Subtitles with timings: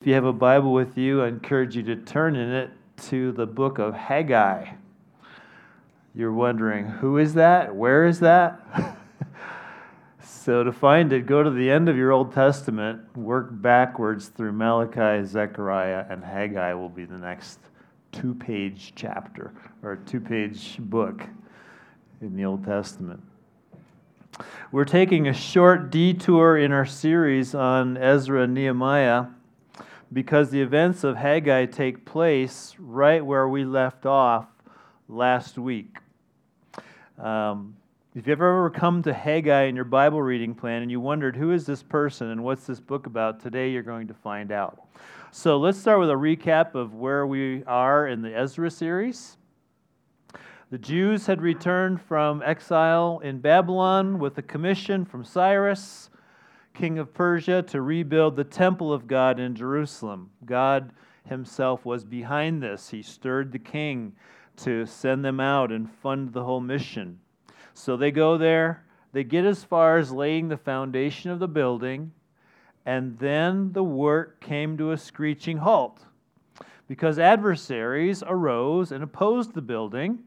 [0.00, 2.70] If you have a Bible with you, I encourage you to turn in it
[3.08, 4.70] to the book of Haggai.
[6.14, 7.76] You're wondering, who is that?
[7.76, 8.96] Where is that?
[10.24, 14.52] so, to find it, go to the end of your Old Testament, work backwards through
[14.52, 17.58] Malachi, Zechariah, and Haggai will be the next
[18.10, 21.24] two page chapter or two page book
[22.22, 23.22] in the Old Testament.
[24.72, 29.26] We're taking a short detour in our series on Ezra and Nehemiah
[30.12, 34.46] because the events of Haggai take place right where we left off
[35.08, 35.98] last week.
[37.18, 37.76] Um,
[38.14, 41.52] if you've ever come to Haggai in your Bible reading plan and you wondered, who
[41.52, 44.80] is this person and what's this book about, today you're going to find out.
[45.30, 49.36] So let's start with a recap of where we are in the Ezra series.
[50.70, 56.09] The Jews had returned from exile in Babylon with a commission from Cyrus
[56.74, 60.30] king of Persia, to rebuild the temple of God in Jerusalem.
[60.44, 60.92] God
[61.24, 62.90] himself was behind this.
[62.90, 64.12] He stirred the king
[64.58, 67.20] to send them out and fund the whole mission.
[67.74, 72.12] So they go there, they get as far as laying the foundation of the building,
[72.86, 76.04] and then the work came to a screeching halt
[76.88, 80.18] because adversaries arose and opposed the building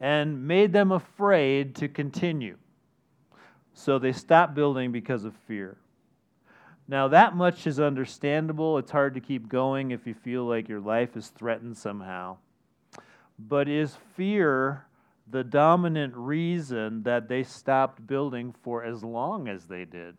[0.00, 2.56] and made them afraid to continue.
[3.78, 5.76] So they stopped building because of fear.
[6.88, 8.76] Now, that much is understandable.
[8.76, 12.38] It's hard to keep going if you feel like your life is threatened somehow.
[13.38, 14.84] But is fear
[15.30, 20.16] the dominant reason that they stopped building for as long as they did?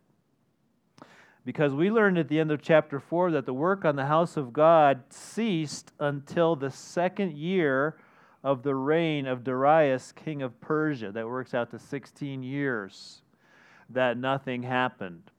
[1.43, 4.37] Because we learned at the end of chapter 4 that the work on the house
[4.37, 7.97] of God ceased until the second year
[8.41, 11.11] of the reign of Darius, king of Persia.
[11.11, 13.21] That works out to 16 years
[13.89, 15.31] that nothing happened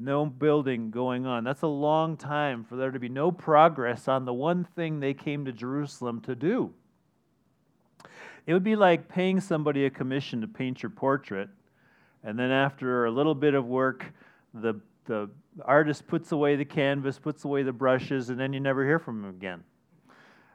[0.00, 1.44] no building going on.
[1.44, 5.14] That's a long time for there to be no progress on the one thing they
[5.14, 6.72] came to Jerusalem to do.
[8.46, 11.50] It would be like paying somebody a commission to paint your portrait,
[12.24, 14.06] and then after a little bit of work,
[14.54, 15.30] the, the
[15.62, 19.24] artist puts away the canvas, puts away the brushes, and then you never hear from
[19.24, 19.62] him again.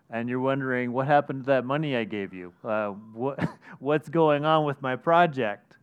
[0.09, 2.53] And you're wondering, what happened to that money I gave you?
[2.63, 3.39] Uh, what,
[3.79, 5.74] what's going on with my project?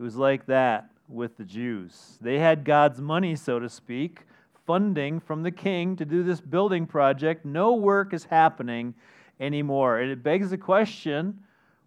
[0.00, 2.16] It was like that with the Jews.
[2.22, 4.20] They had God's money, so to speak,
[4.66, 7.44] funding from the king to do this building project.
[7.44, 8.94] No work is happening
[9.40, 9.98] anymore.
[9.98, 11.40] And it begs the question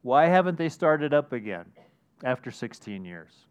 [0.03, 1.66] why haven't they started up again
[2.24, 3.47] after 16 years?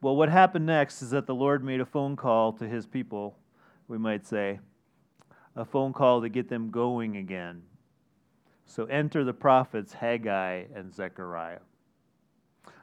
[0.00, 3.38] Well, what happened next is that the Lord made a phone call to his people,
[3.86, 4.58] we might say,
[5.54, 7.62] a phone call to get them going again.
[8.66, 11.60] So enter the prophets Haggai and Zechariah.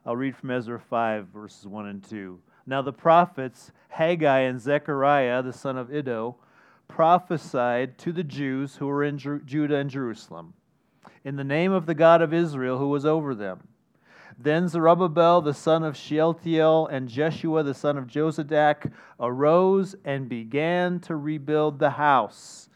[0.06, 2.40] I'll read from Ezra 5, verses 1 and 2.
[2.68, 6.36] Now the prophets, Haggai and Zechariah, the son of Iddo,
[6.88, 10.54] prophesied to the Jews who were in Judah and Jerusalem,
[11.24, 13.68] in the name of the God of Israel who was over them.
[14.38, 21.00] Then Zerubbabel the son of Shealtiel and Jeshua the son of Jozadak arose and began
[21.02, 22.70] to rebuild the house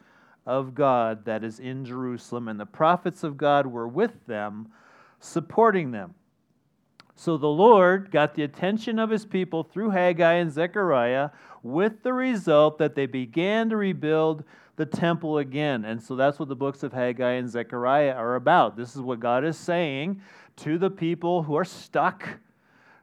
[0.48, 4.70] of God that is in Jerusalem, and the prophets of God were with them,
[5.20, 6.16] supporting them.
[7.20, 11.32] So the Lord got the attention of his people through Haggai and Zechariah
[11.64, 14.46] with the result that they began to rebuild
[14.78, 15.84] the temple again.
[15.84, 18.78] And so that's what the books of Haggai and Zechariah are about.
[18.78, 20.22] This is what God is saying
[20.56, 22.26] to the people who are stuck,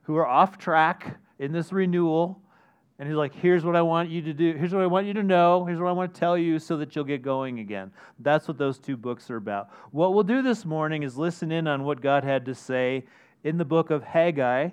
[0.04, 2.40] who are off track in this renewal.
[2.98, 4.54] And he's like, here's what I want you to do.
[4.54, 5.66] Here's what I want you to know.
[5.66, 7.92] Here's what I want to tell you so that you'll get going again.
[8.20, 9.68] That's what those two books are about.
[9.90, 13.04] What we'll do this morning is listen in on what God had to say
[13.46, 14.70] in the book of Haggai.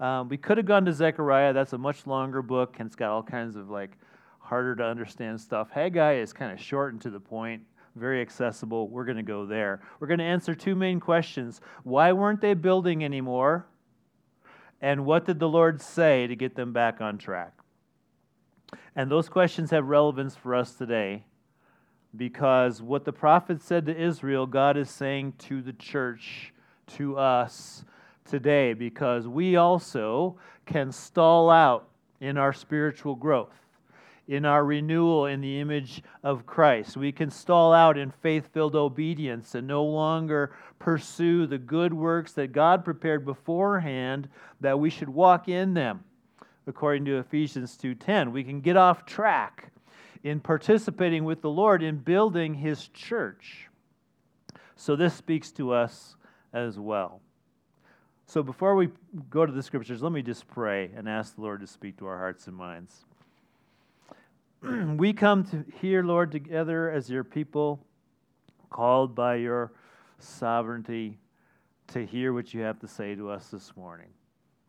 [0.00, 1.52] Um, we could have gone to Zechariah.
[1.52, 3.92] That's a much longer book, and it's got all kinds of like
[4.40, 5.70] harder to understand stuff.
[5.70, 7.62] Haggai is kind of short and to the point,
[7.94, 8.88] very accessible.
[8.88, 9.80] We're going to go there.
[10.00, 13.68] We're going to answer two main questions Why weren't they building anymore?
[14.80, 17.52] And what did the Lord say to get them back on track?
[18.96, 21.26] And those questions have relevance for us today
[22.16, 26.52] because what the prophet said to Israel, God is saying to the church
[26.86, 27.84] to us
[28.24, 31.88] today because we also can stall out
[32.20, 33.54] in our spiritual growth,
[34.28, 36.96] in our renewal in the image of Christ.
[36.96, 42.32] We can stall out in faith filled obedience and no longer pursue the good works
[42.32, 44.28] that God prepared beforehand
[44.60, 46.04] that we should walk in them.
[46.66, 49.70] According to Ephesians 2:10, we can get off track
[50.24, 53.68] in participating with the Lord in building his church.
[54.74, 56.16] So this speaks to us
[56.56, 57.20] as well.
[58.24, 58.88] So before we
[59.30, 62.06] go to the scriptures, let me just pray and ask the Lord to speak to
[62.06, 63.04] our hearts and minds.
[64.96, 67.78] we come to here, Lord, together as your people,
[68.70, 69.72] called by your
[70.18, 71.18] sovereignty
[71.88, 74.08] to hear what you have to say to us this morning.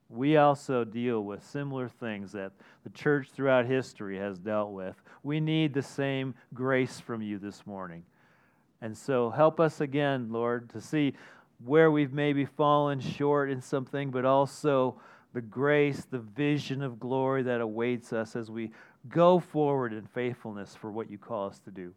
[0.09, 2.51] We also deal with similar things that
[2.83, 5.01] the church throughout history has dealt with.
[5.23, 8.03] We need the same grace from you this morning.
[8.81, 11.13] And so help us again, Lord, to see
[11.63, 14.99] where we've maybe fallen short in something, but also
[15.33, 18.71] the grace, the vision of glory that awaits us as we
[19.09, 21.93] go forward in faithfulness for what you call us to do.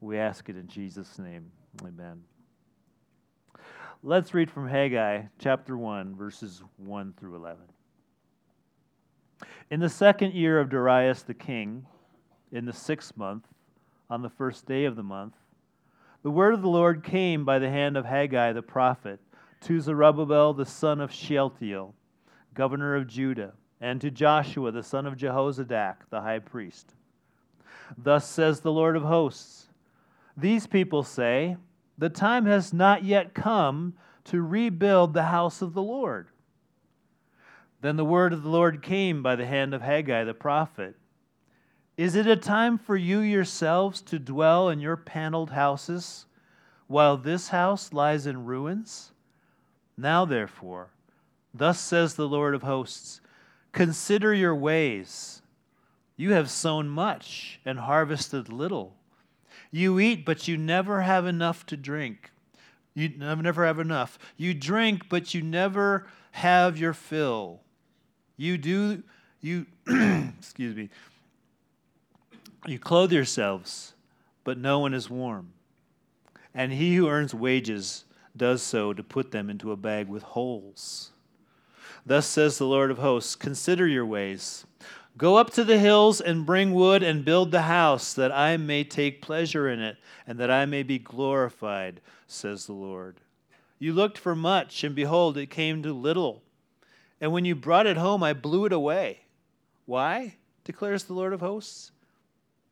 [0.00, 1.50] We ask it in Jesus' name.
[1.82, 2.22] Amen.
[4.02, 7.62] Let's read from Haggai chapter 1, verses 1 through 11.
[9.70, 11.84] In the second year of Darius the king,
[12.52, 13.46] in the sixth month,
[14.08, 15.34] on the first day of the month,
[16.22, 19.20] the word of the Lord came by the hand of Haggai the prophet
[19.62, 21.94] to Zerubbabel the son of Shealtiel,
[22.54, 26.94] governor of Judah, and to Joshua the son of Jehozadak, the high priest.
[27.96, 29.68] Thus says the Lord of hosts
[30.36, 31.56] These people say,
[31.96, 33.94] The time has not yet come
[34.24, 36.28] to rebuild the house of the Lord.
[37.80, 40.96] Then the word of the Lord came by the hand of Haggai the prophet.
[41.98, 46.26] Is it a time for you yourselves to dwell in your paneled houses,
[46.86, 49.10] while this house lies in ruins?
[49.96, 50.90] Now, therefore,
[51.52, 53.20] thus says the Lord of hosts
[53.72, 55.42] Consider your ways.
[56.16, 58.94] You have sown much and harvested little.
[59.72, 62.30] You eat, but you never have enough to drink.
[62.94, 64.20] You never have enough.
[64.36, 67.60] You drink, but you never have your fill.
[68.36, 69.02] You do,
[69.40, 69.66] you,
[70.38, 70.90] excuse me,
[72.66, 73.94] you clothe yourselves,
[74.44, 75.52] but no one is warm.
[76.54, 78.04] And he who earns wages
[78.36, 81.12] does so to put them into a bag with holes.
[82.04, 84.66] Thus says the Lord of hosts Consider your ways.
[85.16, 88.84] Go up to the hills and bring wood and build the house, that I may
[88.84, 89.96] take pleasure in it,
[90.26, 93.16] and that I may be glorified, says the Lord.
[93.80, 96.42] You looked for much, and behold, it came to little.
[97.20, 99.20] And when you brought it home, I blew it away.
[99.86, 100.36] Why?
[100.64, 101.92] declares the Lord of hosts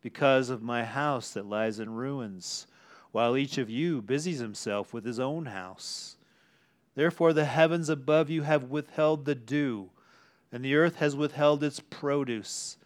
[0.06, 2.68] because of my house that lies in ruins,
[3.10, 6.16] while each of you busies himself with his own house.
[6.94, 9.90] Therefore, the heavens above you have withheld the dew,
[10.52, 12.76] and the earth has withheld its produce.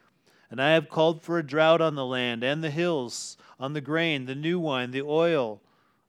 [0.50, 3.82] And I have called for a drought on the land and the hills, on the
[3.82, 5.60] grain, the new wine, the oil,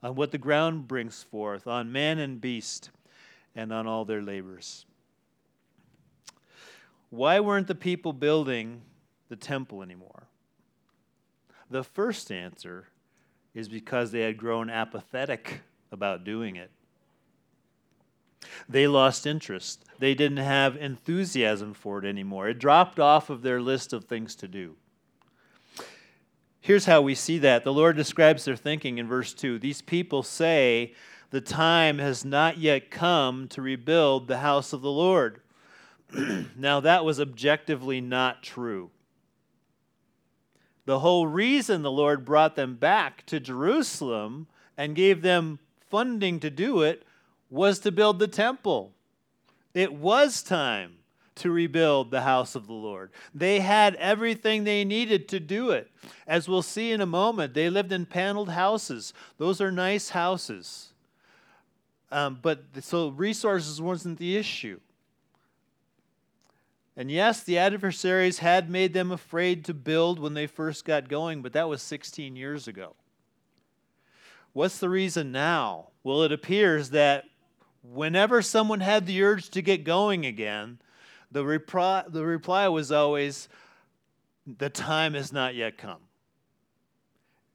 [0.02, 2.90] on what the ground brings forth, on man and beast,
[3.54, 4.86] and on all their labors.
[7.10, 8.84] Why weren't the people building
[9.28, 10.30] the temple anymore?
[11.72, 12.90] The first answer
[13.54, 16.70] is because they had grown apathetic about doing it.
[18.68, 19.86] They lost interest.
[19.98, 22.50] They didn't have enthusiasm for it anymore.
[22.50, 24.76] It dropped off of their list of things to do.
[26.60, 27.64] Here's how we see that.
[27.64, 29.58] The Lord describes their thinking in verse 2.
[29.58, 30.94] These people say,
[31.30, 35.40] The time has not yet come to rebuild the house of the Lord.
[36.58, 38.92] now, that was objectively not true.
[40.86, 44.48] The whole reason the Lord brought them back to Jerusalem
[44.78, 47.04] and gave them funding to do it
[47.50, 48.94] was to build the temple.
[49.74, 50.94] It was time
[51.36, 53.12] to rebuild the house of the Lord.
[53.34, 55.90] They had everything they needed to do it.
[56.28, 59.14] As we'll see in a moment, they lived in paneled houses.
[59.38, 60.94] Those are nice houses.
[62.12, 64.80] Um, but so resources wasn't the issue.
[66.98, 71.42] And yes, the adversaries had made them afraid to build when they first got going,
[71.42, 72.96] but that was 16 years ago.
[74.54, 75.88] What's the reason now?
[76.04, 77.26] Well, it appears that
[77.82, 80.80] whenever someone had the urge to get going again,
[81.32, 83.48] the reply, the reply was always,
[84.46, 86.00] the time has not yet come.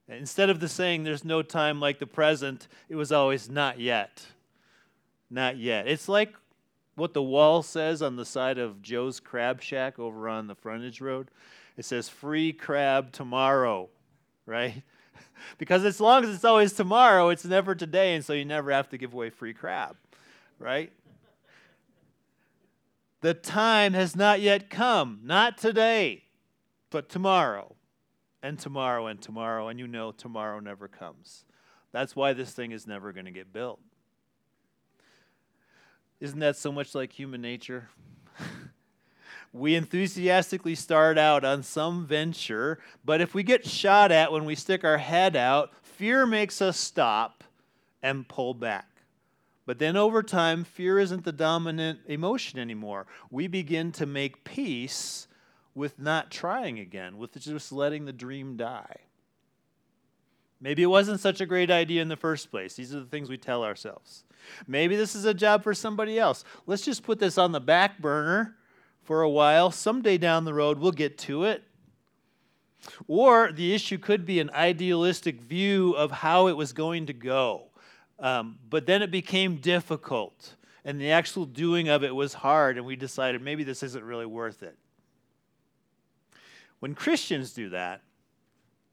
[0.09, 4.25] Instead of the saying, there's no time like the present, it was always not yet.
[5.29, 5.89] Not yet.
[5.89, 6.35] It's like
[6.97, 11.01] what the wall says on the side of Joe's Crab Shack over on the frontage
[11.01, 11.31] road.
[11.77, 13.91] It says free crab tomorrow,
[14.47, 14.83] right?
[15.59, 18.89] because as long as it's always tomorrow, it's never today, and so you never have
[18.91, 19.97] to give away free crab,
[20.59, 20.91] right?
[23.21, 26.25] The time has not yet come, not today,
[26.91, 27.75] but tomorrow,
[28.43, 31.45] and tomorrow, and tomorrow, and you know tomorrow never comes.
[31.93, 33.81] That's why this thing is never going to get built.
[36.21, 37.91] Isn't that so much like human nature?
[39.53, 44.55] we enthusiastically start out on some venture, but if we get shot at when we
[44.55, 47.45] stick our head out, fear makes us stop
[48.03, 48.87] and pull back.
[49.67, 53.07] But then over time, fear isn't the dominant emotion anymore.
[53.31, 55.27] We begin to make peace
[55.75, 58.97] with not trying again, with just letting the dream die.
[60.61, 62.75] Maybe it wasn't such a great idea in the first place.
[62.75, 64.25] These are the things we tell ourselves.
[64.67, 66.45] Maybe this is a job for somebody else.
[66.67, 68.57] Let's just put this on the back burner
[69.03, 69.71] for a while.
[69.71, 71.63] Someday down the road, we'll get to it.
[73.07, 77.65] Or the issue could be an idealistic view of how it was going to go.
[78.19, 80.55] Um, but then it became difficult,
[80.87, 84.25] and the actual doing of it was hard, and we decided maybe this isn't really
[84.25, 84.77] worth it.
[86.81, 88.01] When Christians do that,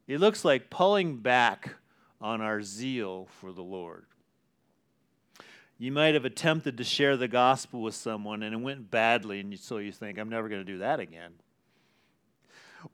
[0.06, 1.76] it looks like pulling back
[2.20, 4.06] on our zeal for the Lord.
[5.78, 9.58] You might have attempted to share the gospel with someone and it went badly, and
[9.58, 11.32] so you think, I'm never going to do that again.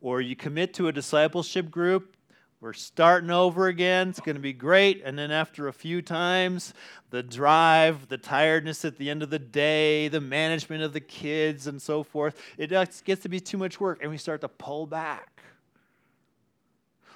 [0.00, 2.16] Or you commit to a discipleship group,
[2.60, 6.74] we're starting over again, it's going to be great, and then after a few times,
[7.08, 11.66] the drive, the tiredness at the end of the day, the management of the kids,
[11.66, 12.70] and so forth, it
[13.04, 15.39] gets to be too much work, and we start to pull back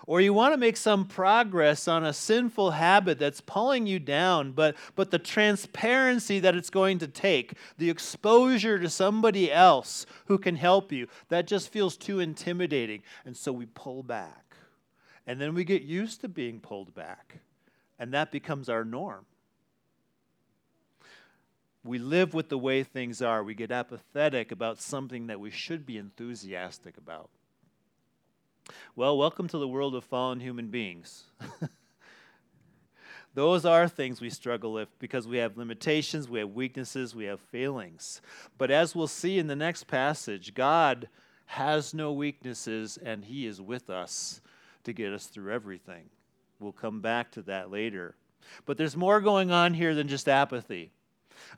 [0.07, 4.53] or you want to make some progress on a sinful habit that's pulling you down,
[4.53, 10.39] but, but the transparency that it's going to take, the exposure to somebody else who
[10.39, 13.03] can help you, that just feels too intimidating.
[13.25, 14.57] And so we pull back.
[15.27, 17.39] And then we get used to being pulled back,
[17.99, 19.25] and that becomes our norm.
[21.83, 23.43] We live with the way things are.
[23.43, 27.31] We get apathetic about something that we should be enthusiastic about.
[28.97, 31.25] Well, welcome to the world of fallen human beings.
[33.35, 37.41] Those are things we struggle with because we have limitations, we have weaknesses, we have
[37.41, 38.23] failings.
[38.57, 41.09] But as we'll see in the next passage, God
[41.47, 44.41] has no weaknesses and He is with us
[44.85, 46.05] to get us through everything.
[46.61, 48.15] We'll come back to that later.
[48.67, 50.93] But there's more going on here than just apathy.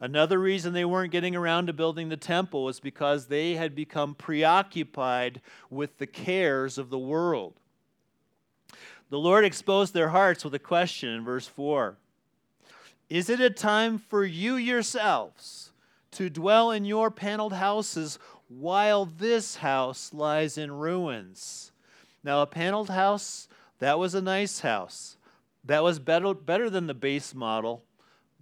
[0.01, 4.15] Another reason they weren't getting around to building the temple was because they had become
[4.15, 5.41] preoccupied
[5.71, 7.55] with the cares of the world.
[9.09, 11.97] The Lord exposed their hearts with a question in verse 4
[13.09, 15.71] Is it a time for you yourselves
[16.13, 18.19] to dwell in your paneled houses
[18.49, 21.73] while this house lies in ruins?
[22.25, 25.17] Now, a paneled house, that was a nice house.
[25.65, 27.85] That was better, better than the base model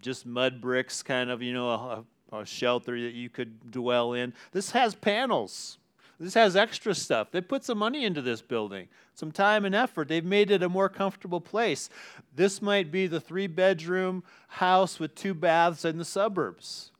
[0.04, 4.34] just mud bricks, kind of, you know, a, a shelter that you could dwell in.
[4.52, 5.78] This has panels.
[6.20, 7.30] This has extra stuff.
[7.32, 10.06] They put some money into this building, some time and effort.
[10.06, 11.90] They've made it a more comfortable place.
[12.34, 16.92] This might be the three bedroom house with two baths in the suburbs.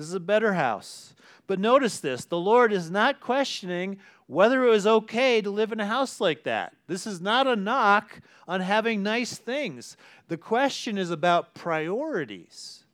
[0.00, 1.12] This is a better house.
[1.46, 5.80] But notice this the Lord is not questioning whether it was okay to live in
[5.80, 6.72] a house like that.
[6.86, 9.98] This is not a knock on having nice things.
[10.28, 12.84] The question is about priorities.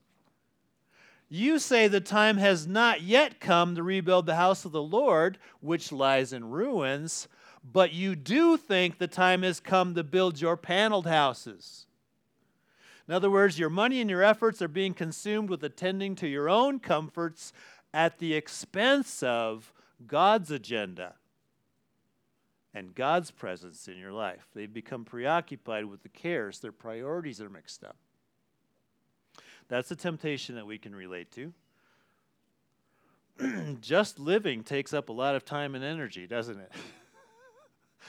[1.28, 5.38] You say the time has not yet come to rebuild the house of the Lord,
[5.60, 7.28] which lies in ruins,
[7.62, 11.85] but you do think the time has come to build your paneled houses.
[13.08, 16.48] In other words, your money and your efforts are being consumed with attending to your
[16.48, 17.52] own comforts
[17.94, 19.72] at the expense of
[20.06, 21.14] God's agenda
[22.75, 24.48] and God's presence in your life.
[24.54, 27.96] They've become preoccupied with the cares, their priorities are mixed up.
[29.68, 31.52] That's a temptation that we can relate to.
[33.80, 36.72] Just living takes up a lot of time and energy, doesn't it?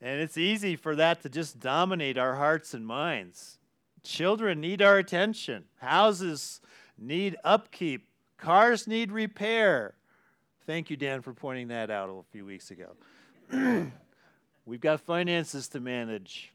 [0.00, 3.58] and it's easy for that to just dominate our hearts and minds.
[4.04, 6.60] Children need our attention, houses
[6.98, 8.06] need upkeep,
[8.36, 9.94] cars need repair.
[10.66, 12.92] Thank you, Dan, for pointing that out a few weeks ago.
[14.66, 16.52] We've got finances to manage.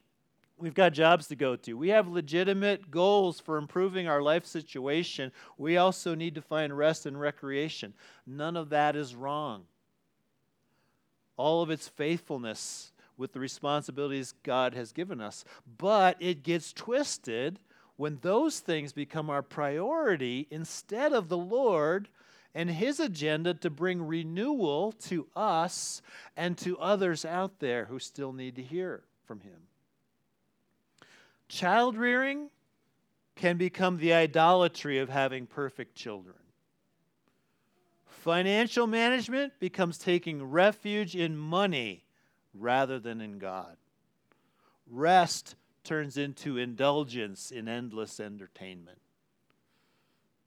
[0.58, 1.74] We've got jobs to go to.
[1.74, 5.32] We have legitimate goals for improving our life situation.
[5.58, 7.94] We also need to find rest and recreation.
[8.26, 9.64] None of that is wrong.
[11.36, 15.44] All of its faithfulness with the responsibilities God has given us.
[15.78, 17.60] But it gets twisted
[17.96, 22.08] when those things become our priority instead of the Lord
[22.54, 26.00] and his agenda to bring renewal to us
[26.36, 29.60] and to others out there who still need to hear from him.
[31.46, 32.48] Child rearing
[33.36, 36.36] can become the idolatry of having perfect children.
[38.06, 42.04] Financial management becomes taking refuge in money
[42.54, 43.76] rather than in God.
[44.88, 45.54] Rest
[45.84, 48.98] turns into indulgence in endless entertainment.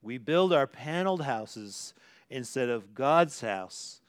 [0.02, 1.94] We build our paneled houses
[2.28, 4.00] instead of God's house,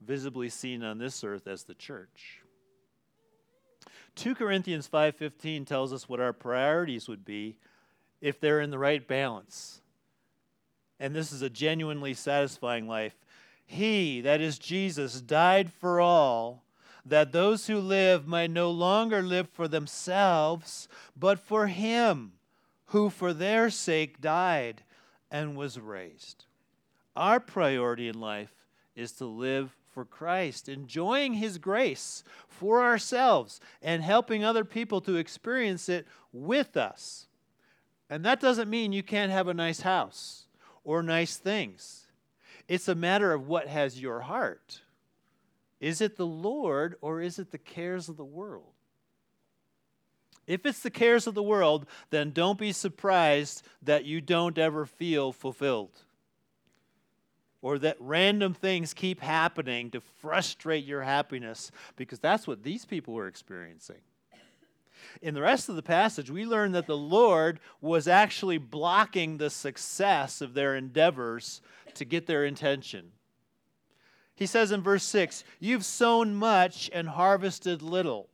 [0.00, 2.42] visibly seen on this earth as the church.
[4.16, 7.56] 2 Corinthians 5:15 tells us what our priorities would be
[8.20, 9.80] if they're in the right balance.
[10.98, 13.14] And this is a genuinely satisfying life.
[13.64, 16.64] He, that is Jesus, died for all,
[17.04, 22.32] that those who live might no longer live for themselves, but for him
[22.86, 24.82] who for their sake died
[25.30, 26.44] and was raised.
[27.16, 28.52] Our priority in life
[28.96, 35.16] is to live for Christ, enjoying His grace for ourselves and helping other people to
[35.16, 37.26] experience it with us.
[38.08, 40.46] And that doesn't mean you can't have a nice house
[40.84, 42.06] or nice things.
[42.68, 44.80] It's a matter of what has your heart.
[45.80, 48.74] Is it the Lord or is it the cares of the world?
[50.46, 54.84] If it's the cares of the world, then don't be surprised that you don't ever
[54.84, 55.96] feel fulfilled
[57.62, 63.14] or that random things keep happening to frustrate your happiness because that's what these people
[63.14, 64.00] were experiencing.
[65.22, 69.50] In the rest of the passage, we learn that the Lord was actually blocking the
[69.50, 71.60] success of their endeavors
[71.94, 73.12] to get their attention.
[74.40, 78.30] He says in verse 6 You've sown much and harvested little.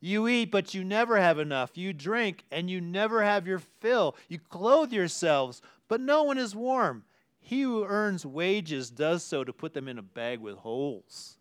[0.00, 1.76] You eat, but you never have enough.
[1.76, 4.14] You drink, and you never have your fill.
[4.28, 7.02] You clothe yourselves, but no one is warm.
[7.40, 11.38] He who earns wages does so to put them in a bag with holes.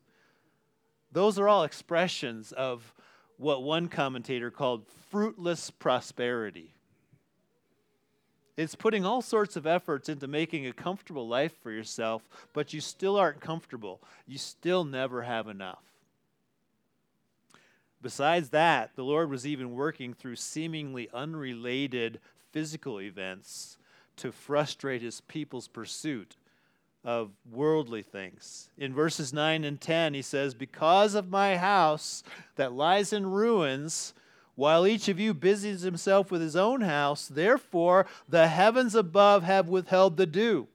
[1.11, 2.91] Those are all expressions of
[3.37, 6.74] what one commentator called fruitless prosperity.
[8.57, 12.21] It's putting all sorts of efforts into making a comfortable life for yourself,
[12.53, 14.01] but you still aren't comfortable.
[14.25, 15.83] You still never have enough.
[18.01, 22.19] Besides that, the Lord was even working through seemingly unrelated
[22.51, 23.77] physical events
[24.17, 26.37] to frustrate his people's pursuit
[27.03, 28.69] of worldly things.
[28.77, 32.23] In verses 9 and 10, he says, Because of my house
[32.55, 34.13] that lies in ruins,
[34.55, 39.69] while each of you busies himself with his own house, therefore the heavens above have
[39.69, 40.67] withheld the dew,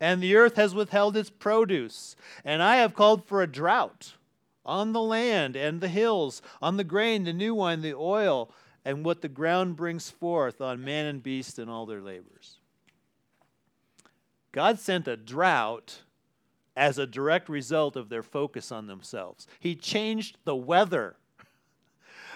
[0.00, 4.14] and the earth has withheld its produce, and I have called for a drought
[4.64, 8.50] on the land and the hills, on the grain, the new wine, the oil
[8.84, 12.58] and what the ground brings forth on man and beast and all their labors.
[14.50, 16.02] God sent a drought
[16.76, 19.46] as a direct result of their focus on themselves.
[19.60, 21.16] He changed the weather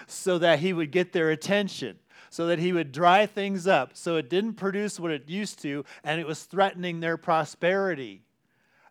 [0.07, 4.15] so that he would get their attention, so that he would dry things up, so
[4.15, 8.23] it didn't produce what it used to, and it was threatening their prosperity.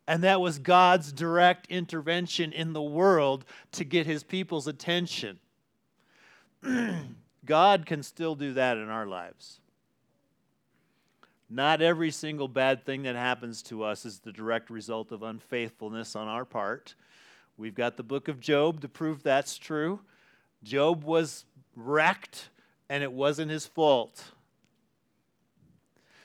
[0.06, 5.40] And that was God's direct intervention in the world to get his people's attention.
[7.44, 9.60] God can still do that in our lives.
[11.48, 16.16] Not every single bad thing that happens to us is the direct result of unfaithfulness
[16.16, 16.94] on our part.
[17.56, 20.00] We've got the book of Job to prove that's true.
[20.66, 21.44] Job was
[21.76, 22.50] wrecked,
[22.88, 24.32] and it wasn't his fault.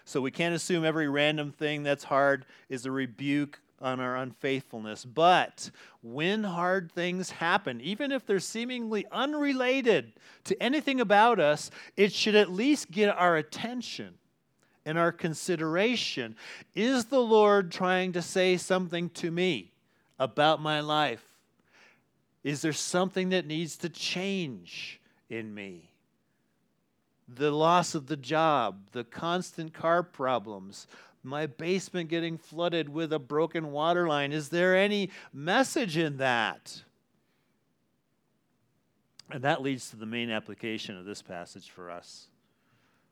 [0.04, 5.06] So we can't assume every random thing that's hard is a rebuke on our unfaithfulness.
[5.06, 5.70] But
[6.02, 10.14] when hard things happen, even if they're seemingly unrelated
[10.46, 14.16] to anything about us, it should at least get our attention
[14.88, 16.36] and our consideration.
[16.74, 19.72] Is the Lord trying to say something to me
[20.18, 21.31] about my life?
[22.44, 25.00] Is there something that needs to change
[25.30, 25.90] in me?
[27.28, 30.88] The loss of the job, the constant car problems,
[31.24, 34.32] my basement getting flooded with a broken water line.
[34.32, 36.82] Is there any message in that?
[39.30, 42.28] And that leads to the main application of this passage for us.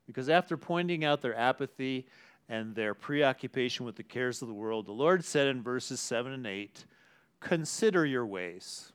[0.07, 2.07] Because after pointing out their apathy
[2.49, 6.33] and their preoccupation with the cares of the world, the Lord said in verses 7
[6.33, 6.85] and 8,
[7.39, 8.91] Consider your ways.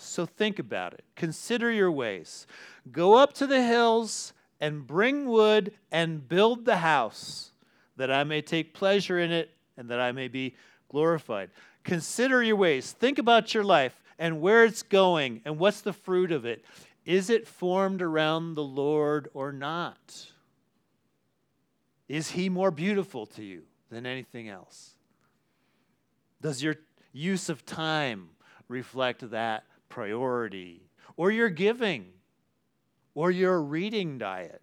[0.00, 1.04] So think about it.
[1.14, 2.46] Consider your ways.
[2.90, 7.52] Go up to the hills and bring wood and build the house
[7.96, 10.54] that I may take pleasure in it and that I may be
[10.88, 11.50] glorified.
[11.84, 12.92] Consider your ways.
[12.92, 16.64] Think about your life and where it's going and what's the fruit of it.
[17.04, 20.26] Is it formed around the Lord or not?
[22.08, 24.94] Is He more beautiful to you than anything else?
[26.42, 26.76] Does your
[27.12, 28.30] use of time
[28.68, 30.88] reflect that priority?
[31.18, 32.06] Or your giving?
[33.14, 34.62] Or your reading diet?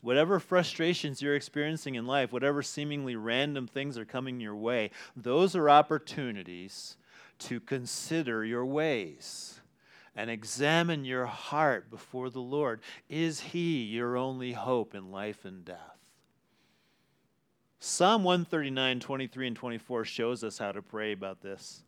[0.00, 5.54] Whatever frustrations you're experiencing in life, whatever seemingly random things are coming your way, those
[5.54, 6.96] are opportunities
[7.40, 9.60] to consider your ways
[10.14, 12.80] and examine your heart before the Lord.
[13.08, 15.98] Is He your only hope in life and death?
[17.80, 21.82] Psalm 139, 23, and 24 shows us how to pray about this.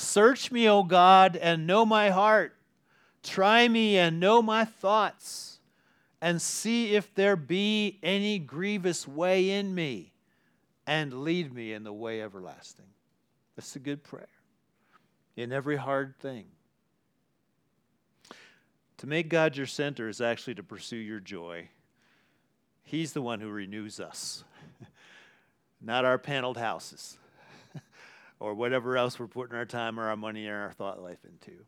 [0.00, 2.56] Search me, O God, and know my heart.
[3.22, 5.60] Try me and know my thoughts
[6.22, 10.12] and see if there be any grievous way in me,
[10.86, 12.86] and lead me in the way everlasting.
[13.56, 14.28] That's a good prayer
[15.36, 16.46] in every hard thing.
[18.98, 21.68] To make God your center is actually to pursue your joy.
[22.82, 24.44] He's the one who renews us,
[25.80, 27.18] not our paneled houses
[28.40, 31.58] or whatever else we're putting our time or our money or our thought life into.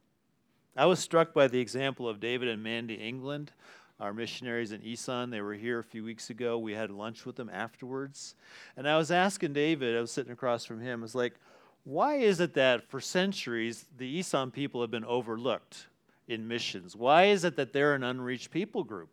[0.77, 3.53] I was struck by the example of David and Mandy England,
[4.01, 5.31] our missionaries in Isan.
[5.31, 6.59] They were here a few weeks ago.
[6.59, 8.35] We had lunch with them afterwards.
[8.77, 11.35] And I was asking David, I was sitting across from him, I was like,
[11.85, 15.87] why is it that for centuries the Isan people have been overlooked
[16.27, 16.97] in missions?
[16.97, 19.11] Why is it that they're an unreached people group?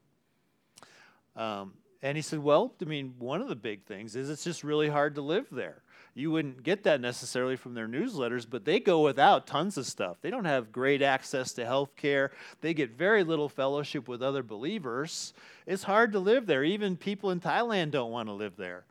[1.35, 4.63] Um, and he said, Well, I mean, one of the big things is it's just
[4.63, 5.81] really hard to live there.
[6.15, 10.17] You wouldn't get that necessarily from their newsletters, but they go without tons of stuff.
[10.21, 12.31] They don't have great access to health care.
[12.61, 15.33] They get very little fellowship with other believers.
[15.65, 16.63] It's hard to live there.
[16.63, 18.85] Even people in Thailand don't want to live there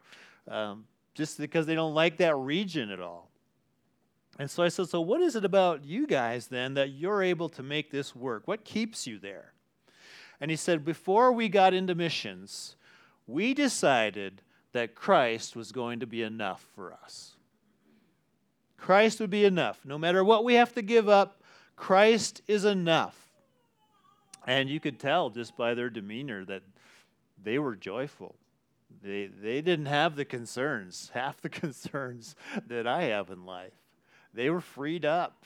[0.50, 3.28] um, just because they don't like that region at all.
[4.38, 7.48] And so I said, So, what is it about you guys then that you're able
[7.50, 8.46] to make this work?
[8.46, 9.52] What keeps you there?
[10.40, 12.76] And he said, Before we got into missions,
[13.26, 17.36] we decided that Christ was going to be enough for us.
[18.76, 19.80] Christ would be enough.
[19.84, 21.42] No matter what we have to give up,
[21.76, 23.16] Christ is enough.
[24.46, 26.62] And you could tell just by their demeanor that
[27.42, 28.34] they were joyful.
[29.02, 32.34] They, they didn't have the concerns, half the concerns
[32.66, 33.74] that I have in life.
[34.34, 35.44] They were freed up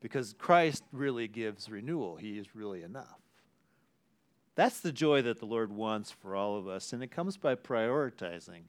[0.00, 2.16] because Christ really gives renewal.
[2.16, 3.21] He is really enough.
[4.54, 7.54] That's the joy that the Lord wants for all of us, and it comes by
[7.54, 8.62] prioritizing.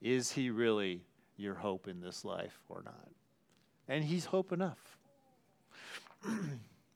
[0.00, 1.02] Is He really
[1.36, 3.08] your hope in this life or not?
[3.88, 4.96] And He's hope enough.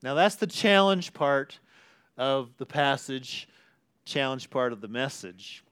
[0.03, 1.59] now, that's the challenge part
[2.17, 3.47] of the passage,
[4.05, 5.63] challenge part of the message,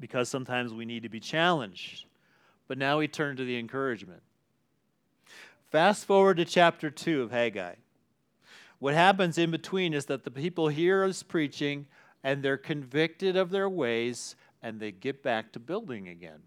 [0.00, 2.06] because sometimes we need to be challenged.
[2.66, 4.22] But now we turn to the encouragement.
[5.70, 7.74] Fast forward to chapter 2 of Haggai.
[8.78, 11.86] What happens in between is that the people hear us preaching
[12.22, 16.40] and they're convicted of their ways and they get back to building again.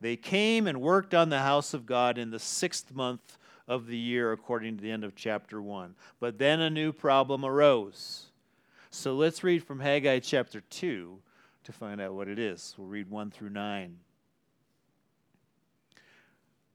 [0.00, 3.96] They came and worked on the house of God in the sixth month of the
[3.96, 5.94] year, according to the end of chapter 1.
[6.20, 8.26] But then a new problem arose.
[8.90, 11.18] So let's read from Haggai chapter 2
[11.64, 12.74] to find out what it is.
[12.76, 13.96] We'll read 1 through 9.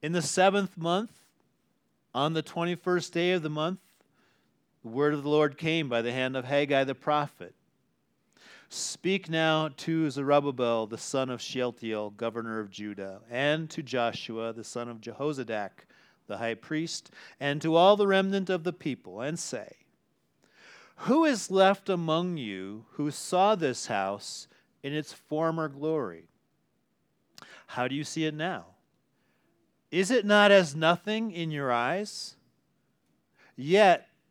[0.02, 1.12] In the seventh month,
[2.14, 3.80] on the 21st day of the month,
[4.84, 7.54] the word of the Lord came by the hand of Haggai the prophet.
[8.70, 14.64] Speak now to Zerubbabel, the son of Shealtiel, governor of Judah, and to Joshua, the
[14.64, 15.86] son of Jehozadak,
[16.28, 19.78] the high priest, and to all the remnant of the people, and say,
[20.98, 24.48] Who is left among you who saw this house
[24.84, 26.30] in its former glory?
[27.68, 28.66] How do you see it now?
[29.92, 32.36] Is it not as nothing in your eyes?
[33.56, 34.09] Yet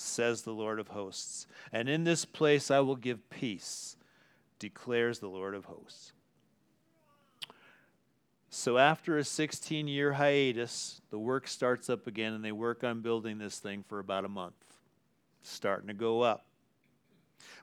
[0.00, 1.46] says the Lord of hosts.
[1.72, 3.96] And in this place I will give peace,
[4.58, 6.12] declares the Lord of hosts.
[8.50, 13.02] So after a 16 year hiatus, the work starts up again, and they work on
[13.02, 14.54] building this thing for about a month,
[15.42, 16.46] starting to go up.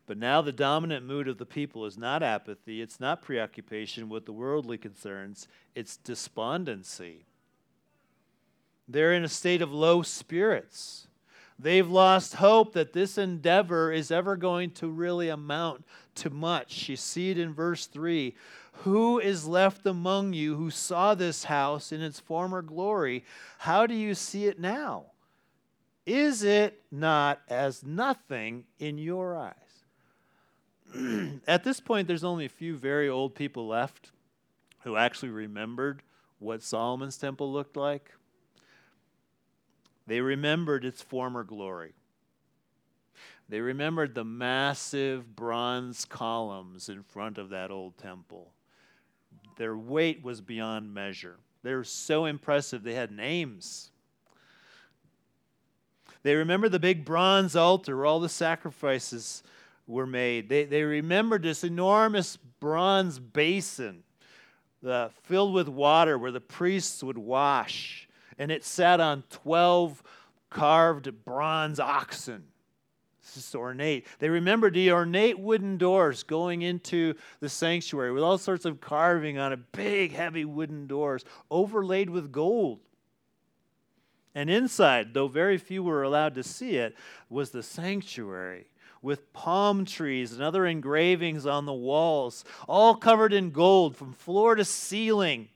[0.06, 4.26] But now the dominant mood of the people is not apathy, it's not preoccupation with
[4.26, 7.26] the worldly concerns, it's despondency.
[8.88, 11.08] They're in a state of low spirits.
[11.58, 16.90] They've lost hope that this endeavor is ever going to really amount to much.
[16.90, 18.36] You see it in verse 3.
[18.80, 23.24] Who is left among you who saw this house in its former glory?
[23.60, 25.06] How do you see it now?
[26.06, 29.56] Is it not as nothing in your eyes?
[31.48, 34.12] At this point, there's only a few very old people left
[34.84, 36.04] who actually remembered
[36.40, 38.12] what Solomon's temple looked like.
[40.08, 41.94] They remembered its former glory.
[43.48, 48.52] They remembered the massive bronze columns in front of that old temple.
[49.58, 51.38] Their weight was beyond measure.
[51.64, 53.92] They were so impressive, they had names.
[56.24, 59.44] They remembered the big bronze altar where all the sacrifices
[59.88, 60.50] were made.
[60.50, 64.04] They, they remembered this enormous bronze basin
[64.86, 68.05] uh, filled with water where the priests would wash,
[68.38, 70.04] and it sat on 12
[70.50, 72.46] carved bronze oxen.
[73.22, 74.06] This is ornate.
[74.20, 79.40] They remembered the ornate wooden doors going into the sanctuary with all sorts of carving
[79.40, 82.80] on it, big, heavy wooden doors overlaid with gold.
[84.36, 86.96] And inside, though very few were allowed to see it,
[87.30, 88.68] was the sanctuary
[89.02, 94.56] with palm trees and other engravings on the walls, all covered in gold from floor
[94.56, 95.48] to ceiling.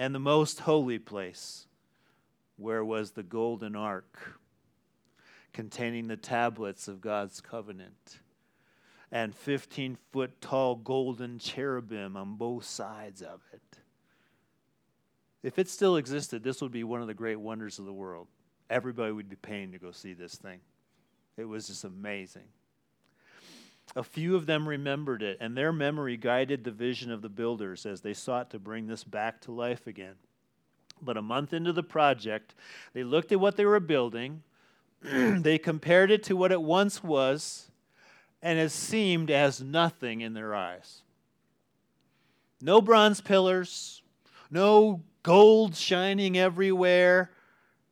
[0.00, 1.66] And the most holy place,
[2.56, 4.38] where was the golden ark
[5.52, 8.18] containing the tablets of God's covenant,
[9.12, 13.78] and 15 foot tall golden cherubim on both sides of it.
[15.42, 18.28] If it still existed, this would be one of the great wonders of the world.
[18.70, 20.60] Everybody would be paying to go see this thing.
[21.36, 22.48] It was just amazing.
[23.96, 27.84] A few of them remembered it, and their memory guided the vision of the builders
[27.84, 30.14] as they sought to bring this back to life again.
[31.02, 32.54] But a month into the project,
[32.92, 34.42] they looked at what they were building,
[35.02, 37.70] they compared it to what it once was,
[38.42, 41.02] and it seemed as nothing in their eyes.
[42.60, 44.02] No bronze pillars,
[44.50, 47.30] no gold shining everywhere,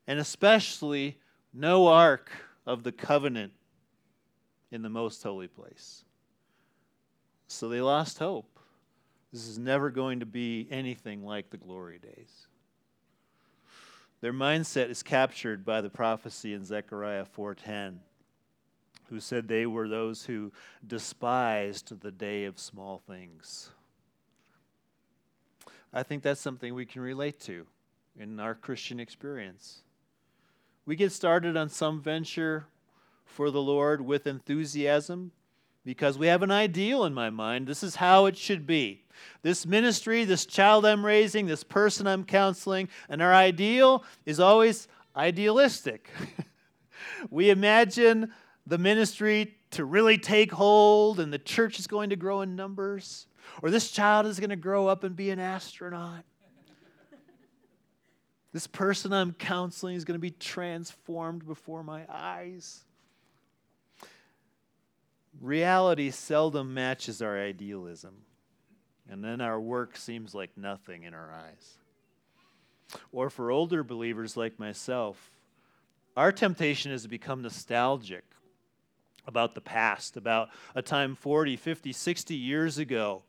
[0.06, 1.18] and especially
[1.52, 2.30] no ark
[2.66, 3.52] of the covenant
[4.70, 6.04] in the most holy place.
[7.46, 8.58] So they lost hope.
[9.32, 12.46] This is never going to be anything like the glory days.
[14.20, 18.00] Their mindset is captured by the prophecy in Zechariah 4:10,
[19.08, 20.52] who said they were those who
[20.86, 23.70] despised the day of small things.
[25.92, 27.66] I think that's something we can relate to
[28.18, 29.82] in our Christian experience.
[30.84, 32.66] We get started on some venture
[33.28, 35.32] for the Lord with enthusiasm
[35.84, 37.66] because we have an ideal in my mind.
[37.66, 39.04] This is how it should be.
[39.42, 44.88] This ministry, this child I'm raising, this person I'm counseling, and our ideal is always
[45.16, 46.10] idealistic.
[47.30, 48.32] we imagine
[48.66, 53.26] the ministry to really take hold and the church is going to grow in numbers,
[53.62, 56.24] or this child is going to grow up and be an astronaut.
[58.52, 62.84] This person I'm counseling is going to be transformed before my eyes.
[65.40, 68.14] Reality seldom matches our idealism,
[69.08, 71.78] and then our work seems like nothing in our eyes.
[73.12, 75.30] Or for older believers like myself,
[76.16, 78.24] our temptation is to become nostalgic
[79.26, 83.22] about the past, about a time 40, 50, 60 years ago.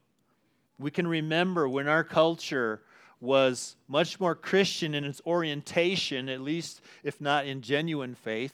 [0.80, 2.82] We can remember when our culture
[3.20, 8.54] was much more Christian in its orientation, at least if not in genuine faith.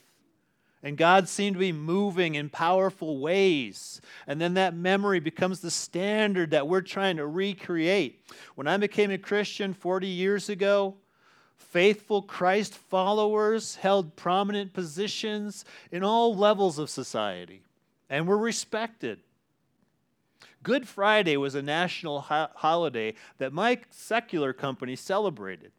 [0.86, 4.02] And God seemed to be moving in powerful ways.
[4.28, 8.24] And then that memory becomes the standard that we're trying to recreate.
[8.54, 10.94] When I became a Christian 40 years ago,
[11.58, 17.64] faithful Christ followers held prominent positions in all levels of society
[18.08, 19.22] and were respected.
[20.62, 25.72] Good Friday was a national ho- holiday that my secular company celebrated.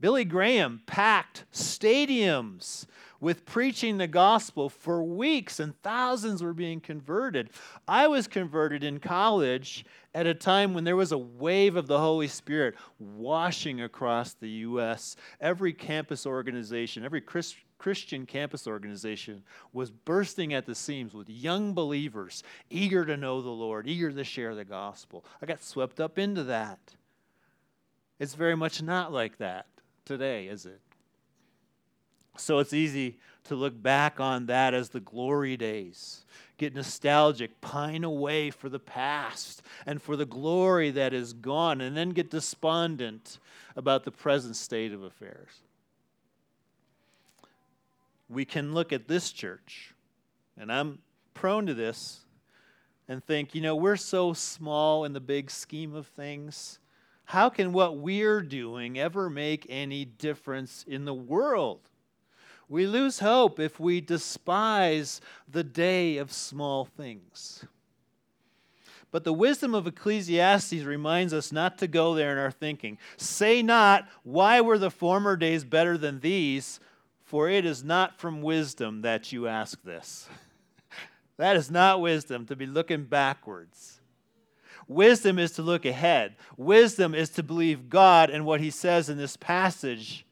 [0.00, 2.84] Billy Graham packed stadiums
[3.24, 7.48] with preaching the gospel for weeks, and thousands were being converted.
[7.88, 11.98] I was converted in college at a time when there was a wave of the
[11.98, 15.16] Holy Spirit washing across the U.S.
[15.40, 21.74] Every campus organization, every Christian Christian campus organization was bursting at the seams with young
[21.74, 25.24] believers eager to know the Lord, eager to share the gospel.
[25.42, 26.78] I got swept up into that.
[28.18, 29.66] It's very much not like that
[30.04, 30.80] today, is it?
[32.36, 36.24] So it's easy to look back on that as the glory days,
[36.56, 41.96] get nostalgic, pine away for the past and for the glory that is gone, and
[41.96, 43.38] then get despondent
[43.76, 45.62] about the present state of affairs
[48.28, 49.94] we can look at this church,
[50.58, 50.98] and I'm
[51.34, 52.20] prone to this,
[53.08, 56.78] and think, you know, we're so small in the big scheme of things.
[57.26, 61.80] How can what we're doing ever make any difference in the world?
[62.68, 67.64] We lose hope if we despise the day of small things.
[69.10, 72.98] But the wisdom of Ecclesiastes reminds us not to go there in our thinking.
[73.16, 76.80] Say not, Why were the former days better than these?
[77.22, 80.28] For it is not from wisdom that you ask this.
[81.36, 84.00] that is not wisdom to be looking backwards.
[84.88, 86.34] Wisdom is to look ahead.
[86.56, 90.26] Wisdom is to believe God and what He says in this passage.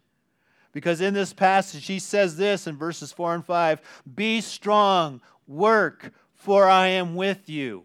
[0.73, 3.81] Because in this passage, He says this in verses 4 and 5
[4.15, 7.85] Be strong, work, for I am with you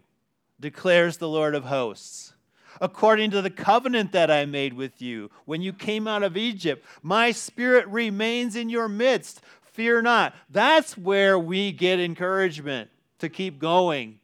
[0.60, 2.32] declares the Lord of hosts.
[2.80, 6.84] According to the covenant that I made with you when you came out of Egypt,
[7.02, 9.40] my spirit remains in your midst.
[9.72, 10.34] Fear not.
[10.48, 14.20] That's where we get encouragement to keep going.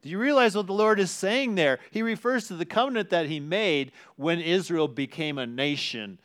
[0.00, 1.78] Do you realize what the Lord is saying there?
[1.90, 6.18] He refers to the covenant that He made when Israel became a nation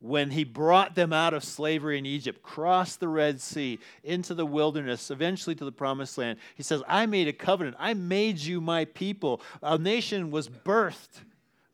[0.00, 4.46] when he brought them out of slavery in Egypt, crossed the Red Sea into the
[4.46, 6.38] wilderness, eventually to the promised land.
[6.54, 7.76] He says, I made a covenant.
[7.78, 9.40] I made you my people.
[9.60, 11.22] A nation was birthed.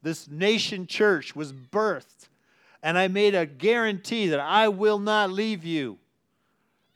[0.02, 2.28] This nation church was birthed.
[2.82, 5.98] And I made a guarantee that I will not leave you.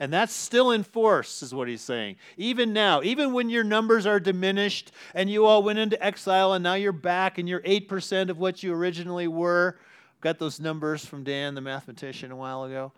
[0.00, 2.16] And that's still in force, is what he's saying.
[2.36, 6.62] Even now, even when your numbers are diminished and you all went into exile and
[6.62, 9.78] now you're back and you're 8% of what you originally were,
[10.20, 12.92] Got those numbers from Dan, the mathematician, a while ago.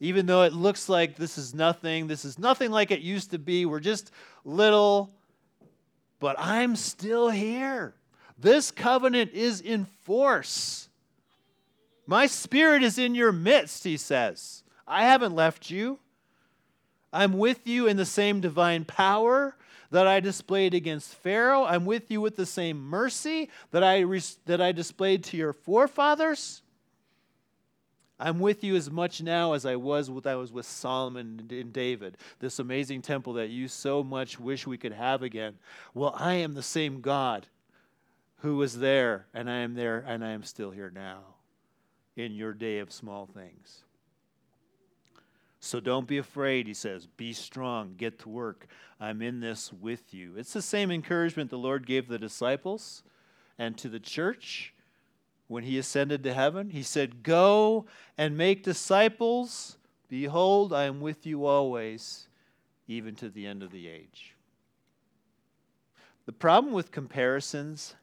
[0.00, 3.38] Even though it looks like this is nothing, this is nothing like it used to
[3.38, 3.66] be.
[3.66, 4.10] We're just
[4.44, 5.10] little,
[6.20, 7.94] but I'm still here.
[8.38, 10.88] This covenant is in force.
[12.06, 14.62] My spirit is in your midst, he says.
[14.86, 15.98] I haven't left you.
[17.12, 19.56] I'm with you in the same divine power
[19.90, 21.64] that I displayed against Pharaoh.
[21.64, 24.04] I'm with you with the same mercy that I,
[24.46, 26.62] that I displayed to your forefathers.
[28.18, 31.72] I'm with you as much now as I was with I was with Solomon and
[31.72, 35.58] David, this amazing temple that you so much wish we could have again.
[35.94, 37.46] Well, I am the same God
[38.38, 41.20] who was there, and I am there, and I am still here now
[42.16, 43.83] in your day of small things.
[45.64, 47.06] So don't be afraid, he says.
[47.06, 48.66] Be strong, get to work.
[49.00, 50.34] I'm in this with you.
[50.36, 53.02] It's the same encouragement the Lord gave the disciples
[53.58, 54.74] and to the church
[55.48, 56.68] when he ascended to heaven.
[56.68, 57.86] He said, Go
[58.18, 59.78] and make disciples.
[60.10, 62.28] Behold, I am with you always,
[62.86, 64.36] even to the end of the age.
[66.26, 67.94] The problem with comparisons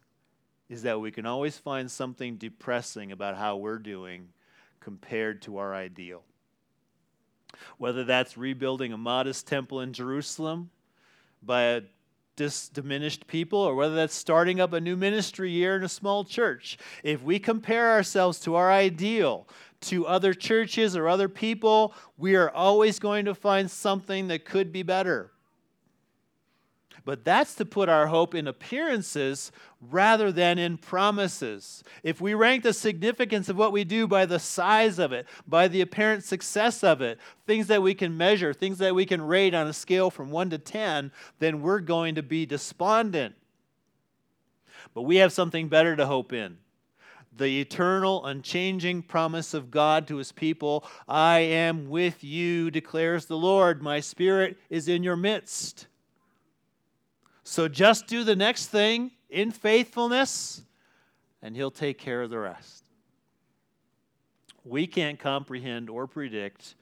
[0.67, 4.30] is that we can always find something depressing about how we're doing
[4.80, 6.24] compared to our ideal
[7.78, 10.69] whether that's rebuilding a modest temple in Jerusalem
[11.43, 11.82] by a
[12.36, 16.24] dis- diminished people, or whether that's starting up a new ministry year in a small
[16.24, 16.78] church.
[17.04, 19.47] If we compare ourselves to our ideal,
[19.82, 24.71] to other churches or other people, we are always going to find something that could
[24.71, 25.31] be better.
[27.04, 31.84] But that's to put our hope in appearances rather than in promises.
[32.04, 35.68] If we rank the significance of what we do by the size of it, by
[35.68, 39.56] the apparent success of it, things that we can measure, things that we can rate
[39.56, 43.34] on a scale from 1 to 10, then we're going to be despondent.
[44.94, 46.58] But we have something better to hope in
[47.34, 53.38] the eternal, unchanging promise of God to his people I am with you, declares the
[53.38, 53.82] Lord.
[53.82, 55.88] My spirit is in your midst.
[57.43, 60.62] So just do the next thing in faithfulness,
[61.41, 62.84] and He'll take care of the rest.
[64.63, 66.75] We can't comprehend or predict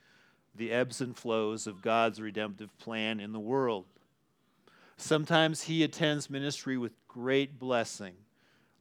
[0.55, 3.85] the ebbs and flows of God's redemptive plan in the world.
[4.97, 8.15] Sometimes He attends ministry with great blessing,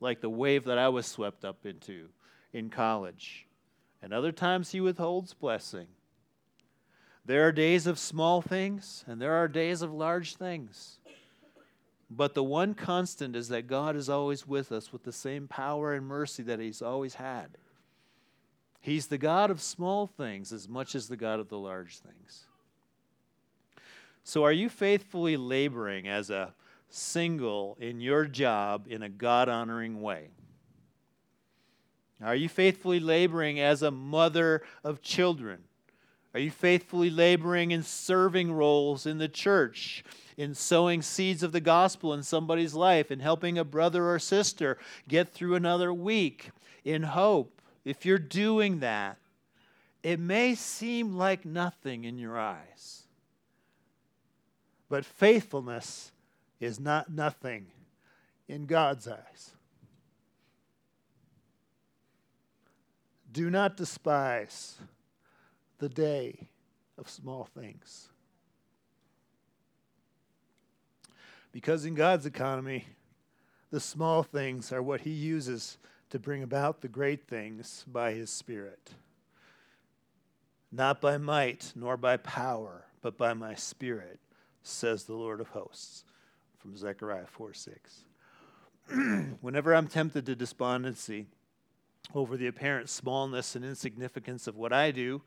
[0.01, 2.09] like the wave that I was swept up into
[2.53, 3.47] in college.
[4.03, 5.87] And other times He withholds blessing.
[7.25, 10.99] There are days of small things, and there are days of large things.
[12.11, 15.93] But the one constant is that God is always with us with the same power
[15.93, 17.59] and mercy that He's always had.
[18.81, 22.45] He's the God of small things as much as the God of the large things.
[24.25, 26.55] So, are you faithfully laboring as a
[26.89, 30.31] single in your job in a God honoring way?
[32.23, 35.65] Are you faithfully laboring as a mother of children?
[36.35, 40.05] Are you faithfully laboring in serving roles in the church?
[40.39, 44.79] in sowing seeds of the gospel in somebody's life, in helping a brother or sister
[45.09, 46.53] get through another week
[46.85, 47.61] in hope.
[47.85, 49.19] If you're doing that,
[50.05, 53.03] it may seem like nothing in your eyes.
[54.89, 56.13] But faithfulness
[56.61, 57.67] is not nothing
[58.47, 59.51] in God's eyes.
[63.33, 64.77] Do not despise
[65.79, 66.49] the day
[66.97, 68.09] of small things.
[71.53, 72.87] Because in God's economy,
[73.71, 75.79] the small things are what He uses
[76.11, 78.91] to bring about the great things by His Spirit.
[80.71, 84.19] Not by might nor by power, but by my Spirit,
[84.63, 86.05] says the Lord of hosts.
[86.59, 88.05] From Zechariah 4 6.
[89.41, 91.27] Whenever I'm tempted to despondency
[92.15, 95.23] over the apparent smallness and insignificance of what I do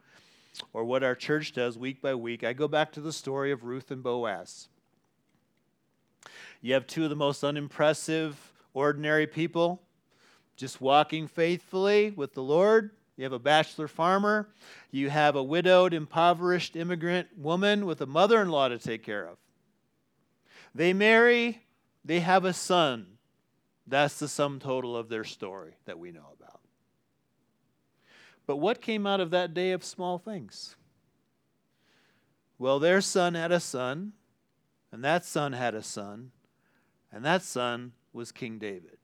[0.74, 3.64] or what our church does week by week, I go back to the story of
[3.64, 4.68] Ruth and Boaz.
[6.62, 9.82] You have two of the most unimpressive, ordinary people
[10.56, 12.92] just walking faithfully with the Lord.
[13.18, 14.48] You have a bachelor farmer.
[14.92, 19.28] You have a widowed, impoverished immigrant woman with a mother in law to take care
[19.28, 19.38] of.
[20.76, 21.64] They marry,
[22.06, 23.18] they have a son.
[23.88, 26.61] That's the sum total of their story that we know about.
[28.52, 30.76] But what came out of that day of small things?
[32.60, 34.12] Well, their son had a son,
[34.92, 36.32] and that son had a son,
[37.14, 38.98] and that son was King David.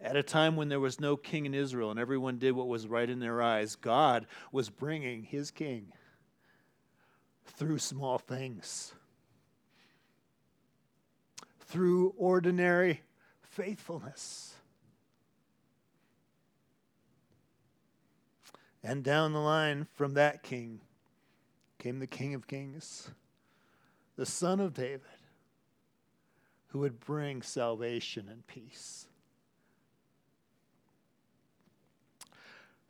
[0.00, 2.86] At a time when there was no king in Israel and everyone did what was
[2.86, 5.92] right in their eyes, God was bringing his king
[7.44, 8.94] through small things,
[11.58, 13.00] through ordinary
[13.42, 14.55] faithfulness.
[18.86, 20.78] And down the line from that king
[21.76, 23.10] came the King of Kings,
[24.14, 25.00] the Son of David,
[26.68, 29.08] who would bring salvation and peace.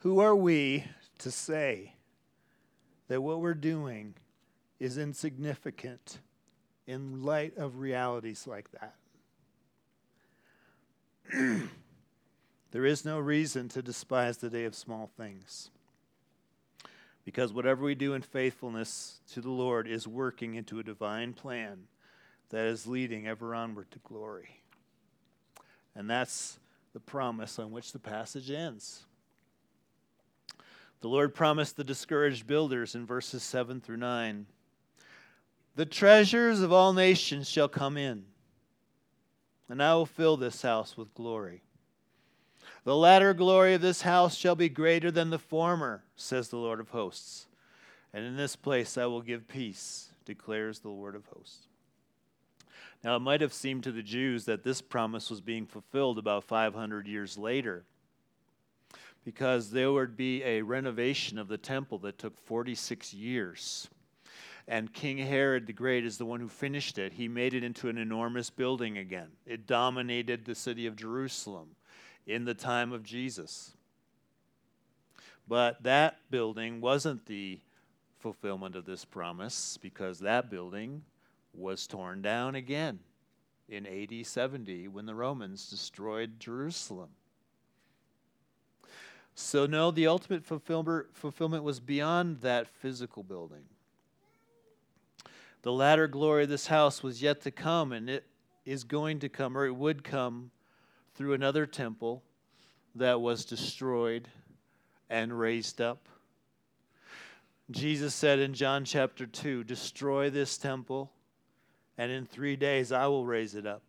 [0.01, 0.85] Who are we
[1.17, 1.95] to say
[3.09, 4.17] that what we're doing
[4.79, 6.19] is insignificant
[6.87, 8.97] in light of realities like that?
[12.73, 15.71] there is no reason to despise the day of small things.
[17.27, 21.89] Because whatever we do in faithfulness to the Lord is working into a divine plan
[22.51, 24.61] that is leading ever onward to glory.
[25.97, 26.61] And that's
[26.93, 29.05] the promise on which the passage ends.
[31.01, 34.47] The Lord promised the discouraged builders in verses 7 through 9
[35.75, 38.25] The treasures of all nations shall come in,
[39.69, 41.63] and I will fill this house with glory.
[42.87, 46.79] The latter glory of this house shall be greater than the former, says the Lord
[46.79, 47.49] of hosts.
[48.15, 51.67] And in this place I will give peace, declares the Lord of hosts.
[53.03, 56.45] Now, it might have seemed to the Jews that this promise was being fulfilled about
[56.45, 57.87] 500 years later
[59.25, 63.89] because there would be a renovation of the temple that took 46 years.
[64.69, 67.15] And King Herod the Great is the one who finished it.
[67.15, 69.31] He made it into an enormous building again.
[69.45, 71.71] It dominated the city of Jerusalem
[72.27, 73.73] in the time of Jesus.
[75.49, 77.61] But that building wasn't the
[78.19, 81.03] fulfillment of this promise because that building
[81.55, 82.99] was torn down again
[83.69, 87.11] in AD 70 when the Romans destroyed Jerusalem.
[89.35, 93.65] So, no, the ultimate fulfillment was beyond that physical building.
[95.63, 98.25] The latter glory of this house was yet to come, and it
[98.65, 100.51] is going to come, or it would come,
[101.17, 102.23] through another temple
[102.95, 104.29] that was destroyed
[105.09, 106.09] and raised up.
[107.71, 111.11] Jesus said in John chapter 2 Destroy this temple,
[111.99, 113.83] and in three days I will raise it up.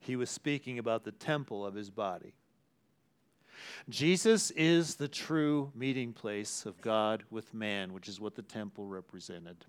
[0.00, 2.34] He was speaking about the temple of his body.
[3.88, 8.86] Jesus is the true meeting place of God with man, which is what the temple
[8.86, 9.66] represented.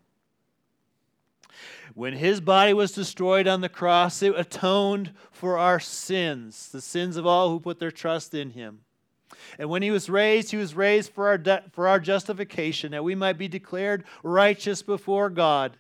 [1.94, 7.18] When his body was destroyed on the cross, it atoned for our sins, the sins
[7.18, 8.82] of all who put their trust in him.
[9.58, 13.04] And when he was raised, he was raised for our, de- for our justification, that
[13.04, 15.78] we might be declared righteous before God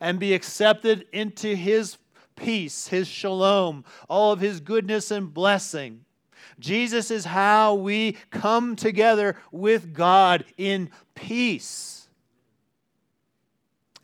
[0.00, 1.98] and be accepted into his
[2.36, 6.04] peace, his shalom, all of his goodness and blessing.
[6.58, 12.01] Jesus is how we come together with God in peace.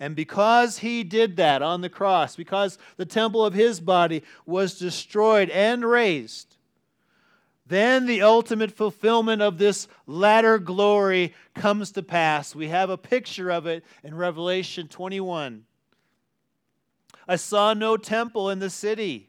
[0.01, 4.79] And because he did that on the cross, because the temple of his body was
[4.79, 6.57] destroyed and raised,
[7.67, 12.55] then the ultimate fulfillment of this latter glory comes to pass.
[12.55, 15.65] We have a picture of it in Revelation 21.
[17.27, 19.29] I saw no temple in the city,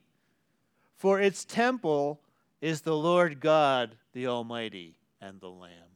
[0.95, 2.21] for its temple
[2.61, 5.88] is the Lord God, the Almighty, and the Lamb.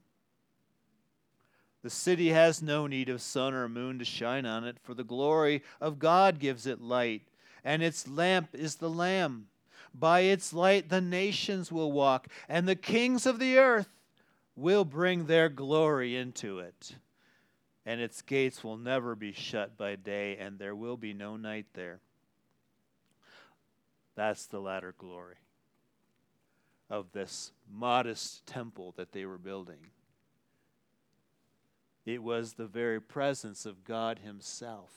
[1.84, 5.04] The city has no need of sun or moon to shine on it, for the
[5.04, 7.24] glory of God gives it light,
[7.64, 9.48] and its lamp is the Lamb.
[9.94, 13.90] By its light the nations will walk, and the kings of the earth
[14.56, 16.96] will bring their glory into it.
[17.86, 21.66] and its gates will never be shut by day, and there will be no night
[21.74, 22.00] there.
[24.16, 25.36] That's the latter glory
[26.90, 29.90] of this modest temple that they were building.
[32.06, 34.91] It was the very presence of God Himself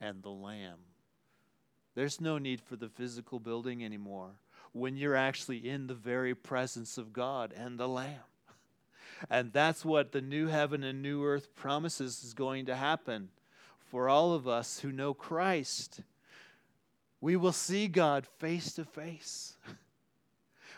[0.00, 0.78] and the Lamb.
[1.94, 4.32] There's no need for the physical building anymore
[4.72, 8.20] when you're actually in the very presence of God and the Lamb.
[9.30, 13.28] And that's what the new heaven and new earth promises is going to happen
[13.78, 16.00] for all of us who know Christ.
[17.20, 19.56] We will see God face to face.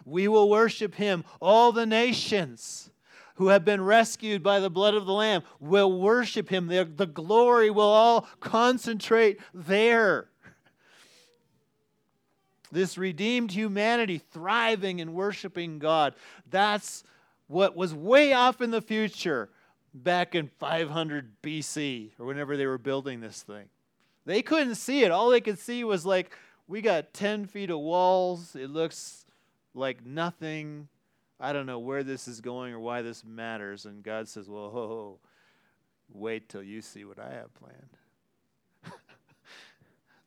[0.04, 1.24] We will worship Him.
[1.40, 2.90] All the nations
[3.36, 6.66] who have been rescued by the blood of the Lamb will worship Him.
[6.66, 10.28] The, the glory will all concentrate there.
[12.72, 16.14] This redeemed humanity thriving and worshiping God.
[16.50, 17.04] That's
[17.46, 19.50] what was way off in the future
[19.94, 23.66] back in 500 BC or whenever they were building this thing.
[24.24, 25.10] They couldn't see it.
[25.10, 26.32] All they could see was like,
[26.66, 28.56] we got 10 feet of walls.
[28.56, 29.24] It looks
[29.72, 30.88] like nothing.
[31.38, 33.84] I don't know where this is going or why this matters.
[33.84, 35.18] And God says, well, ho, ho,
[36.12, 37.96] wait till you see what I have planned.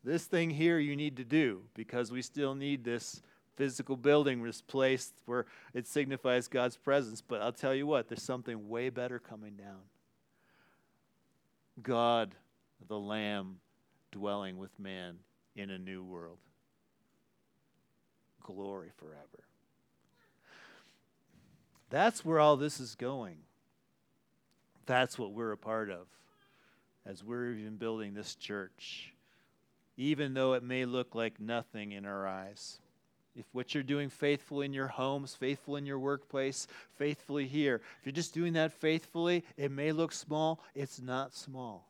[0.04, 3.22] this thing here you need to do because we still need this
[3.56, 7.22] physical building, this place where it signifies God's presence.
[7.22, 9.82] But I'll tell you what, there's something way better coming down.
[11.82, 12.36] God,
[12.88, 13.58] the Lamb,
[14.12, 15.18] dwelling with man
[15.56, 16.38] in a new world.
[18.44, 19.49] Glory forever.
[21.90, 23.38] That's where all this is going.
[24.86, 26.08] That's what we're a part of
[27.06, 29.14] as we're even building this church,
[29.98, 32.80] even though it may look like nothing in our eyes.
[33.36, 36.68] If what you're doing faithful in your homes, faithful in your workplace,
[36.98, 41.88] faithfully here, if you're just doing that faithfully, it may look small, it's not small.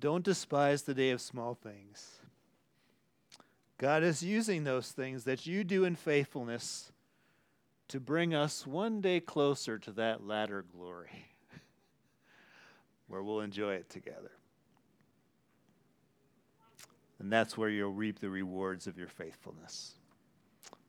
[0.00, 2.20] Don't despise the day of small things.
[3.78, 6.92] God is using those things that you do in faithfulness
[7.88, 11.26] to bring us one day closer to that latter glory
[13.08, 14.30] where we'll enjoy it together.
[17.18, 19.94] And that's where you'll reap the rewards of your faithfulness.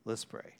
[0.04, 0.56] Let's pray.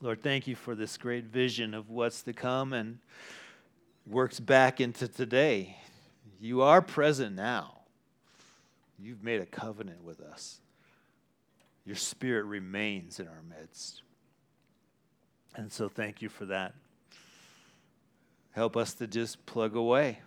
[0.00, 2.98] Lord, thank you for this great vision of what's to come and
[4.06, 5.78] works back into today.
[6.40, 7.73] You are present now.
[9.04, 10.62] You've made a covenant with us.
[11.84, 14.02] Your spirit remains in our midst.
[15.54, 16.72] And so thank you for that.
[18.52, 20.20] Help us to just plug away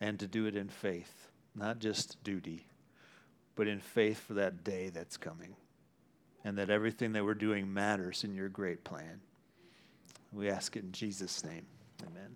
[0.00, 2.66] and to do it in faith, not just duty,
[3.54, 5.54] but in faith for that day that's coming.
[6.44, 9.20] And that everything that we're doing matters in your great plan.
[10.32, 11.66] We ask it in Jesus' name.
[12.04, 12.34] Amen.